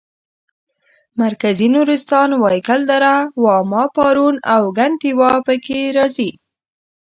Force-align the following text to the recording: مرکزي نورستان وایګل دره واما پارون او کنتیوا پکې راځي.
مرکزي 1.21 1.67
نورستان 1.75 2.29
وایګل 2.43 2.81
دره 2.91 3.13
واما 3.43 3.83
پارون 3.95 4.35
او 4.53 4.63
کنتیوا 4.77 5.31
پکې 5.45 5.79
راځي. 5.97 6.29